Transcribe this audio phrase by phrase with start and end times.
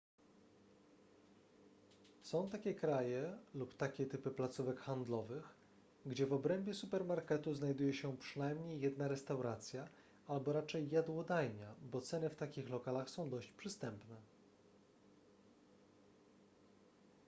[2.21, 5.55] są takie kraje lub takie typy placówek handlowych
[6.05, 9.87] gdzie w obrębie supermarketu znajduje się przynajmniej jedna restauracja
[10.27, 14.15] albo raczej jadłodajnia bo ceny w takich lokalach są dość przystępne